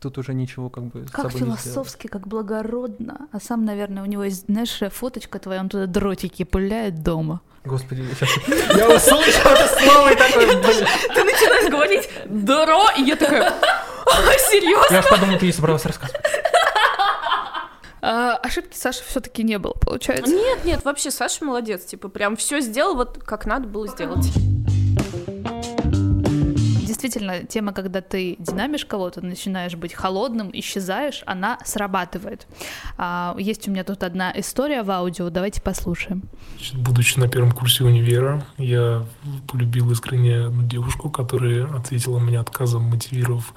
[0.00, 3.28] Тут уже ничего как бы Как не философски, как благородно.
[3.32, 7.40] А сам, наверное, у него есть, знаешь, фоточка твоя, он туда дротики пыляет дома.
[7.64, 8.28] Господи, сейчас
[8.76, 10.46] я услышал это слово и такой,
[11.14, 13.83] ты начинаешь говорить «дро», и я такая «А,
[14.50, 14.94] серьезно?
[14.94, 16.20] Я уж подумал, ты не собралась рассказывать.
[18.06, 20.30] А, ошибки Саши все-таки не было, получается.
[20.30, 24.30] Нет, нет, вообще Саша молодец, типа прям все сделал вот как надо было сделать.
[26.86, 32.46] Действительно, тема, когда ты динамишь кого-то, начинаешь быть холодным, исчезаешь, она срабатывает.
[32.98, 36.24] А, есть у меня тут одна история в аудио, давайте послушаем.
[36.74, 39.06] Будучи на первом курсе универа, я
[39.48, 43.54] полюбил искренне одну девушку, которая ответила мне отказом, мотивировав,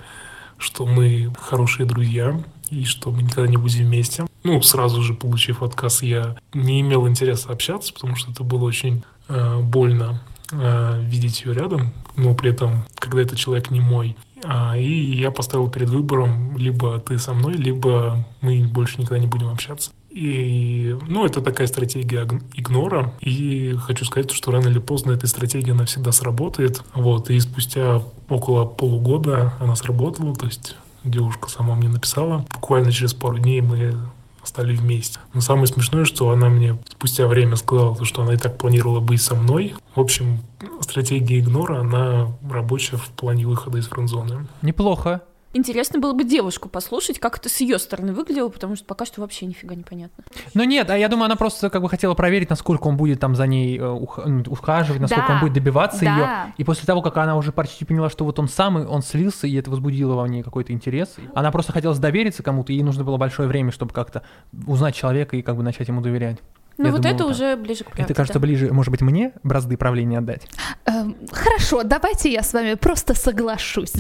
[0.58, 2.40] что мы хорошие друзья
[2.70, 4.26] и что мы никогда не будем вместе.
[4.44, 9.04] Ну, сразу же получив отказ, я не имел интереса общаться, потому что это было очень
[9.28, 14.16] э, больно э, видеть ее рядом, но при этом, когда этот человек не мой.
[14.44, 19.28] А, и я поставил перед выбором, либо ты со мной, либо мы больше никогда не
[19.28, 19.92] будем общаться.
[20.10, 23.14] И, ну, это такая стратегия игнора.
[23.22, 26.82] И хочу сказать, что рано или поздно эта стратегия навсегда сработает.
[26.94, 27.30] Вот.
[27.30, 30.36] И спустя около полугода она сработала.
[30.36, 32.46] То есть девушка сама мне написала.
[32.54, 33.96] Буквально через пару дней мы
[34.44, 35.20] стали вместе.
[35.34, 39.02] Но самое смешное, что она мне спустя время сказала, то, что она и так планировала
[39.02, 39.76] быть со мной.
[39.94, 40.40] В общем,
[40.82, 44.48] стратегия игнора, она рабочая в плане выхода из френдзоны.
[44.62, 45.22] Неплохо.
[45.58, 49.22] Интересно было бы девушку послушать, как это с ее стороны выглядело, потому что пока что
[49.22, 50.24] вообще нифига непонятно.
[50.54, 53.36] Ну нет, а я думаю, она просто как бы хотела проверить, насколько он будет там
[53.36, 56.16] за ней э, ух- ну, ухаживать, насколько Да, он будет добиваться да.
[56.46, 56.54] ее.
[56.58, 59.56] И после того, как она уже почти поняла, что вот он самый, он слился, и
[59.56, 61.16] это возбудило во мне какой-то интерес.
[61.34, 64.22] Она просто хотела довериться кому-то, и ей нужно было большое время, чтобы как-то
[64.68, 66.38] узнать человека и как бы начать ему доверять.
[66.78, 67.30] Ну Я вот думаю, это да.
[67.32, 68.04] уже ближе к правде.
[68.04, 68.44] Это кажется да.
[68.46, 70.48] ближе, может быть, мне бразды правления отдать.
[70.86, 73.94] Эм, Хорошо, давайте я с вами просто соглашусь.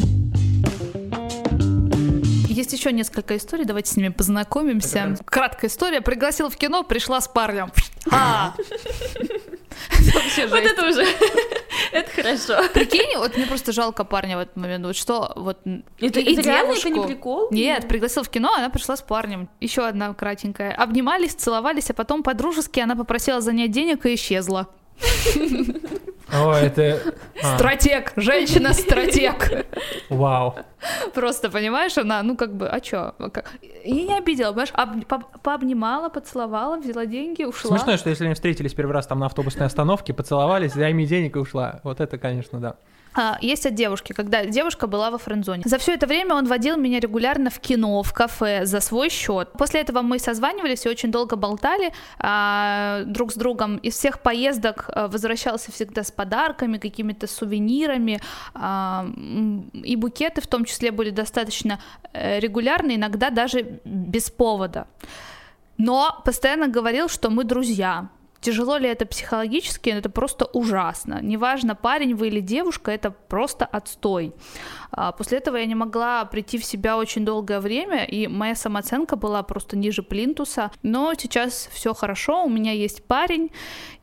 [2.57, 5.15] Есть еще несколько историй, давайте с ними познакомимся.
[5.25, 6.01] Краткая история.
[6.01, 7.71] Пригласил в кино, пришла с парнем.
[8.09, 8.53] А!
[10.49, 11.05] Вот это уже,
[11.91, 12.69] это хорошо.
[12.73, 14.85] Прикинь, вот мне просто жалко парня в этот момент.
[14.85, 15.59] Вот что, вот
[15.99, 17.49] Это, и это реально, это не прикол?
[17.51, 19.49] Нет, пригласил в кино, она пришла с парнем.
[19.59, 20.71] Еще одна кратенькая.
[20.71, 24.69] Обнимались, целовались, а потом по-дружески она попросила занять денег и исчезла.
[26.33, 26.99] О, это...
[27.41, 29.65] а, Стратег, женщина-стратег.
[30.09, 30.55] Вау.
[31.13, 33.13] Просто, понимаешь, она, ну как бы, а чё?
[33.83, 37.77] И не обидела, понимаешь, об- по- пообнимала, поцеловала, взяла деньги, ушла.
[37.77, 41.35] Смешно, что если они встретились первый раз там на автобусной остановке, поцеловались, дай мне денег
[41.35, 41.79] и ушла.
[41.83, 42.75] Вот это, конечно, да.
[43.17, 45.63] А, есть от девушки, когда девушка была во френдзоне.
[45.65, 49.51] За все это время он водил меня регулярно в кино, в кафе за свой счет.
[49.53, 53.77] После этого мы созванивались и очень долго болтали а, друг с другом.
[53.77, 58.21] Из всех поездок а, возвращался всегда с подарками, какими-то сувенирами.
[58.53, 59.07] а,
[59.73, 61.79] и букеты в том числе были достаточно
[62.13, 64.87] э, регулярны, иногда даже без повода.
[65.77, 68.09] Но постоянно говорил, что мы друзья.
[68.39, 71.19] Тяжело ли это психологически, это просто ужасно.
[71.21, 74.33] Неважно, парень вы или девушка, это просто отстой.
[74.91, 79.15] А, После этого я не могла прийти в себя очень долгое время, и моя самооценка
[79.15, 80.71] была просто ниже плинтуса.
[80.83, 83.51] Но сейчас все хорошо, у меня есть парень,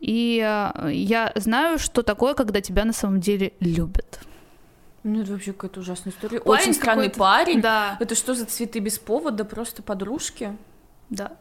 [0.01, 4.21] и э, я знаю, что такое, когда тебя на самом деле любят.
[5.05, 6.41] Ну, это вообще какая-то ужасная история.
[6.41, 7.61] Парень Очень странный парень.
[7.61, 9.45] Да, Это что за цветы без повода?
[9.45, 10.57] Просто подружки?
[11.11, 11.33] да.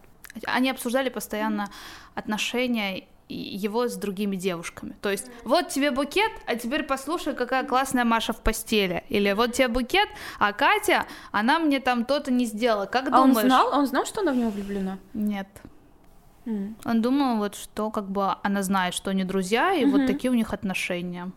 [0.45, 1.69] Они обсуждали постоянно
[2.15, 4.95] отношения его с другими девушками.
[5.01, 9.03] То есть, вот тебе букет, а теперь послушай, какая классная Маша в постели.
[9.09, 10.07] Или вот тебе букет,
[10.39, 12.85] а Катя, она мне там то-то не сделала.
[12.85, 13.47] Как А он думаешь?
[13.47, 13.69] знал?
[13.73, 14.97] Он знал, что она в него влюблена?
[15.13, 15.47] Нет.
[16.45, 16.75] М.
[16.85, 20.07] Он думал, вот что как бы она знает, что они друзья, и вот Мгм.
[20.07, 21.31] такие у них отношения.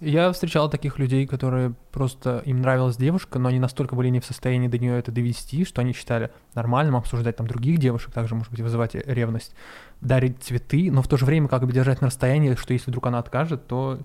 [0.00, 4.24] Я встречал таких людей, которые просто им нравилась девушка, но они настолько были не в
[4.24, 8.52] состоянии до нее это довести, что они считали нормальным обсуждать там других девушек, также, может
[8.52, 9.56] быть, вызывать ревность,
[10.00, 13.08] дарить цветы, но в то же время как бы держать на расстоянии, что если вдруг
[13.08, 13.98] она откажет, то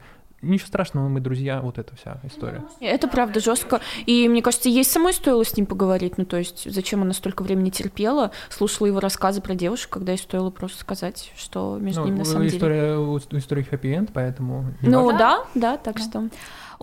[0.44, 2.64] ничего страшного, мы друзья, вот эта вся история.
[2.80, 3.82] Это правда жестко.
[4.06, 6.18] И мне кажется, ей самой стоило с ним поговорить.
[6.18, 10.18] Ну, то есть, зачем она столько времени терпела, слушала его рассказы про девушек, когда ей
[10.18, 12.56] стоило просто сказать, что между Ну, ними на самом деле.
[12.58, 14.74] история, у у истории хэппи-энд, поэтому...
[14.82, 15.20] Ну важно.
[15.20, 16.04] да, да, так Да.
[16.04, 16.30] что.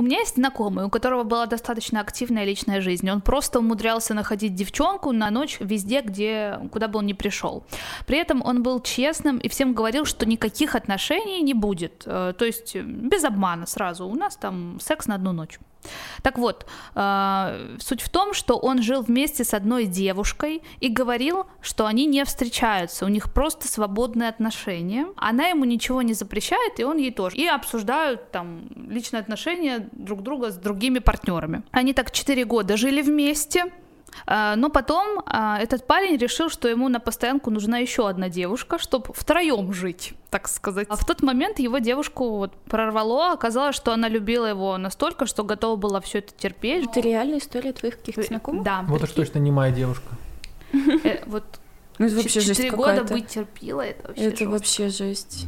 [0.00, 3.10] У меня есть знакомый, у которого была достаточно активная личная жизнь.
[3.10, 7.64] Он просто умудрялся находить девчонку на ночь везде, где, куда бы он ни пришел.
[8.06, 12.04] При этом он был честным и всем говорил, что никаких отношений не будет.
[12.06, 14.06] Э, То есть э, без обмана сразу.
[14.06, 15.58] У нас там секс на одну ночь.
[16.22, 21.46] Так вот, э, суть в том, что он жил вместе с одной девушкой и говорил,
[21.60, 25.06] что они не встречаются, у них просто свободные отношения.
[25.16, 27.36] Она ему ничего не запрещает, и он ей тоже.
[27.36, 31.62] И обсуждают там личные отношения друг друга с другими партнерами.
[31.70, 33.72] Они так 4 года жили вместе.
[34.26, 38.78] А, Но потом а, этот парень решил, что ему на постоянку нужна еще одна девушка,
[38.78, 40.86] чтобы втроем жить, так сказать.
[40.90, 45.44] А в тот момент его девушку вот прорвало, оказалось, что она любила его настолько, что
[45.44, 46.86] готова была все это терпеть.
[46.86, 48.64] Это реальная история твоих каких-то знакомых?
[48.64, 48.84] Да.
[48.88, 50.06] Вот уж точно не моя девушка.
[50.72, 51.44] Э, Вот
[51.98, 55.46] Ну, это вообще жесть четыре года быть терпила, это вообще Это вообще жесть.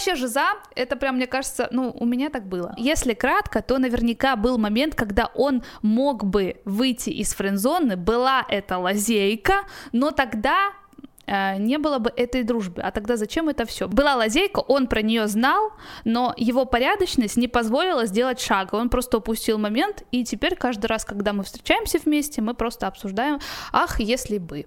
[0.00, 2.74] Вообще жиза, это прям, мне кажется, ну, у меня так было.
[2.78, 8.78] Если кратко, то наверняка был момент, когда он мог бы выйти из френдзоны, была эта
[8.78, 10.72] лазейка, но тогда
[11.26, 12.80] э, не было бы этой дружбы.
[12.80, 13.88] А тогда зачем это все?
[13.88, 15.72] Была лазейка, он про нее знал,
[16.06, 18.76] но его порядочность не позволила сделать шага.
[18.76, 23.38] Он просто упустил момент, и теперь каждый раз, когда мы встречаемся вместе, мы просто обсуждаем,
[23.70, 24.64] ах, если бы.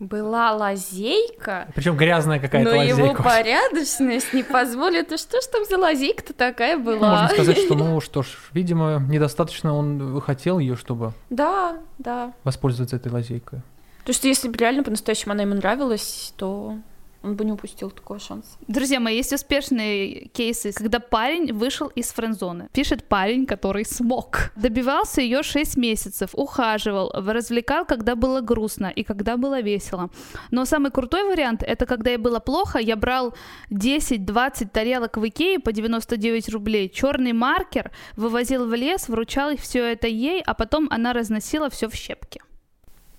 [0.00, 3.00] Была лазейка, Причем грязная какая-то но лазейка.
[3.02, 5.12] его порядочность не позволит.
[5.12, 7.22] И что ж там за лазейка-то такая была?
[7.22, 12.32] Можно сказать, что, ну что ж, видимо, недостаточно он хотел ее, чтобы Да, да.
[12.42, 13.60] воспользоваться этой лазейкой.
[14.04, 16.76] То, что если бы реально по-настоящему она ему нравилась, то
[17.24, 18.58] он бы не упустил такого шанса.
[18.68, 22.68] Друзья мои, есть успешные кейсы, когда парень вышел из френдзоны.
[22.72, 24.52] Пишет парень, который смог.
[24.56, 30.10] Добивался ее 6 месяцев, ухаживал, развлекал, когда было грустно и когда было весело.
[30.50, 33.34] Но самый крутой вариант, это когда ей было плохо, я брал
[33.70, 40.06] 10-20 тарелок в Икее по 99 рублей, черный маркер, вывозил в лес, вручал все это
[40.08, 42.42] ей, а потом она разносила все в щепки.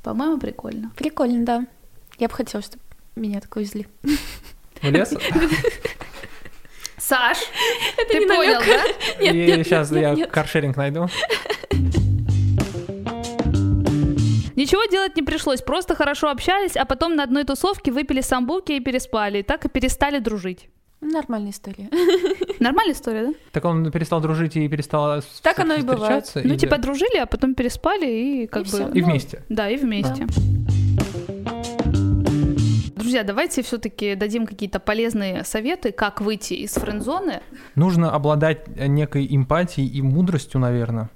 [0.03, 0.91] По-моему, прикольно.
[0.95, 1.67] Прикольно, да.
[2.19, 2.84] Я бы хотела, чтобы
[3.15, 3.87] меня такое везли.
[4.81, 5.13] В лес?
[6.97, 7.37] Саш,
[7.97, 8.65] Это ты не понял, намек.
[8.67, 8.83] да?
[9.23, 10.31] Нет, И нет, сейчас нет, я нет.
[10.31, 11.07] каршеринг найду.
[14.55, 18.79] Ничего делать не пришлось, просто хорошо общались, а потом на одной тусовке выпили самбуки и
[18.79, 20.69] переспали, и так и перестали дружить.
[21.01, 21.89] Нормальная история.
[22.59, 23.33] Нормальная история, да?
[23.51, 26.41] Так он перестал дружить и перестал Так оно и встречаться?
[26.43, 28.77] Ну, типа дружили, а потом переспали и как бы...
[28.93, 29.43] И ну, вместе.
[29.49, 30.25] Да, и вместе.
[33.05, 37.43] Друзья, давайте все-таки дадим какие-то полезные советы, как выйти из френд-зоны.
[37.75, 41.11] Нужно обладать некой эмпатией и мудростью, наверное,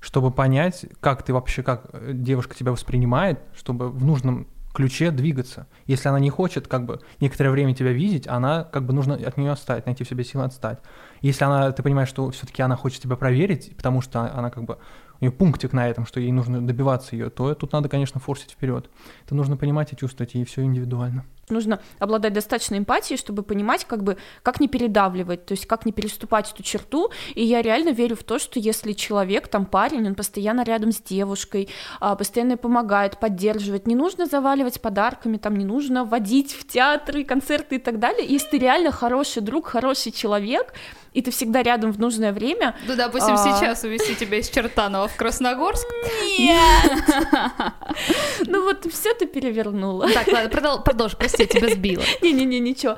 [0.00, 5.66] чтобы понять, как ты вообще, как э, девушка тебя воспринимает, чтобы в нужном ключе двигаться.
[5.84, 9.36] Если она не хочет как бы некоторое время тебя видеть, она как бы нужно от
[9.36, 10.78] нее отстать, найти в себе силы отстать.
[11.20, 14.78] Если она, ты понимаешь, что все-таки она хочет тебя проверить, потому что она как бы
[15.20, 18.52] у нее пунктик на этом, что ей нужно добиваться ее, то тут надо, конечно, форсить
[18.52, 18.88] вперед.
[19.24, 21.24] Это нужно понимать и чувствовать, и все индивидуально.
[21.50, 25.92] Нужно обладать достаточной эмпатией, чтобы понимать, как бы, как не передавливать, то есть как не
[25.92, 27.10] переступать эту черту.
[27.34, 31.00] И я реально верю в то, что если человек, там парень, он постоянно рядом с
[31.00, 31.68] девушкой,
[32.00, 37.76] а, постоянно помогает, поддерживает, не нужно заваливать подарками, там не нужно водить в театры, концерты
[37.76, 38.26] и так далее.
[38.26, 40.72] Если ты реально хороший друг, хороший человек,
[41.14, 43.38] и ты всегда рядом в нужное время, Ну, допустим, А.
[43.38, 45.86] сейчас увезти тебя из Чертанова в Красногорск.
[48.46, 50.08] ну вот все ты перевернула.
[50.12, 52.02] Так, ладно, продол- продолжи, прости, я тебя сбила.
[52.22, 52.96] Не-не-не, ничего.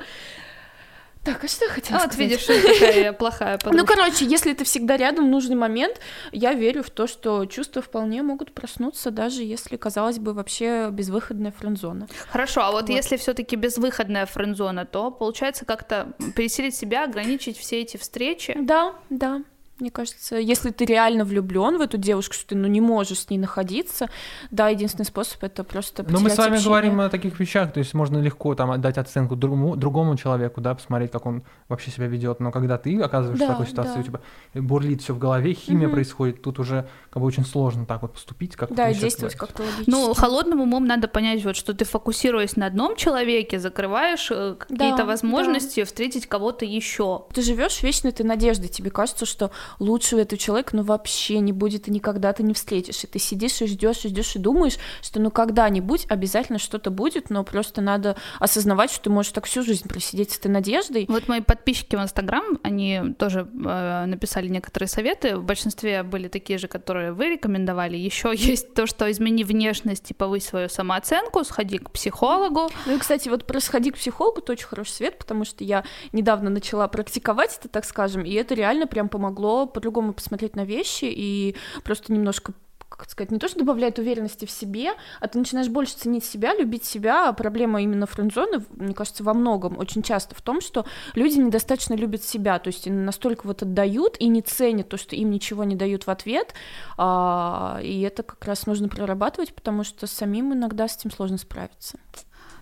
[1.27, 2.29] Так, а что я хотела А Вот сказать?
[2.29, 3.93] видишь, что какая я плохая Ну, подружка.
[3.95, 5.99] короче, если ты всегда рядом в нужный момент,
[6.31, 11.51] я верю в то, что чувства вполне могут проснуться, даже если, казалось бы, вообще безвыходная
[11.51, 12.07] френдзона.
[12.29, 12.89] Хорошо, а вот, Вот.
[12.89, 18.55] если все-таки безвыходная френд-зона, то получается как-то переселить себя, ограничить все эти встречи.
[18.61, 19.41] Да, да.
[19.79, 23.29] Мне кажется, если ты реально влюблен в эту девушку, что ты ну, не можешь с
[23.29, 24.09] ней находиться,
[24.49, 26.65] да, единственный способ это просто Но мы с вами общение.
[26.67, 30.73] говорим о таких вещах, то есть можно легко там отдать оценку другому, другому человеку, да,
[30.73, 32.39] посмотреть, как он вообще себя ведет.
[32.39, 33.99] Но когда ты оказываешься в Да, такой ситуации, да.
[33.99, 34.21] у тебя
[34.55, 35.93] бурлит все в голове, химия Мгм.
[35.93, 39.61] происходит, тут уже как бы очень сложно так вот поступить, как Да, сейчас действовать как-то
[39.61, 39.91] логически.
[39.91, 44.97] Ну, холодным умом надо понять, вот, что ты фокусируясь на одном человеке, закрываешь э, какие-то
[44.97, 47.25] Да, возможности встретить кого-то еще.
[47.31, 51.51] Ты живешь вечной этой надеждой, тебе кажется, что лучше у этого человека ну вообще не
[51.51, 53.03] будет и никогда ты не встретишь.
[53.03, 57.29] И ты сидишь и ждешь, и ждешь, и думаешь, что ну когда-нибудь обязательно что-то будет,
[57.29, 61.05] но просто надо осознавать, что ты можешь так всю жизнь просидеть с этой надеждой.
[61.07, 65.37] Вот мои подписчики в Инстаграм, они тоже э, написали некоторые советы.
[65.37, 67.97] В большинстве были такие же, которые вы рекомендовали.
[67.97, 72.69] Еще есть то, что измени внешность и повысь свою самооценку, сходи к психологу.
[72.85, 75.83] Ну и, кстати, вот про сходи к психологу, это очень хороший свет, потому что я
[76.11, 81.05] недавно начала практиковать это, так скажем, и это реально прям помогло по-другому посмотреть на вещи
[81.05, 82.53] и просто немножко
[82.97, 86.55] как сказать, не то, что добавляет уверенности в себе, а ты начинаешь больше ценить себя,
[86.55, 87.31] любить себя.
[87.33, 92.23] Проблема именно френдзоны, мне кажется, во многом очень часто в том, что люди недостаточно любят
[92.23, 96.07] себя, то есть настолько вот отдают и не ценят то, что им ничего не дают
[96.07, 96.53] в ответ,
[96.97, 101.99] а, и это как раз нужно прорабатывать, потому что самим иногда с этим сложно справиться.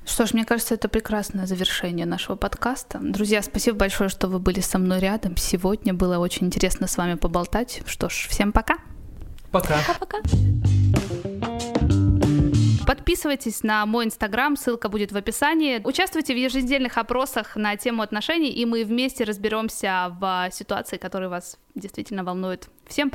[0.06, 3.00] Что ж, мне кажется, это прекрасное завершение нашего подкаста.
[3.02, 5.94] Друзья, спасибо большое, что вы были со мной рядом сегодня.
[5.94, 7.82] Было очень интересно с вами поболтать.
[7.88, 8.78] Что ж, всем пока.
[9.52, 9.78] Пока.
[10.00, 10.20] Пока.
[12.86, 15.82] Подписывайтесь на мой инстаграм, ссылка будет в описании.
[15.84, 21.58] Участвуйте в еженедельных опросах на тему отношений, и мы вместе разберемся в ситуации, которые вас
[21.74, 22.70] действительно волнуют.
[22.88, 23.14] Всем пока.